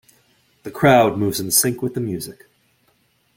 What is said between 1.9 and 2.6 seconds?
the music.